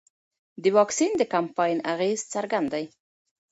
د 0.63 0.65
واکسین 0.77 1.11
د 1.17 1.23
کمپاین 1.33 1.77
اغېز 1.93 2.19
څرګند 2.33 2.67
دی. 2.73 2.85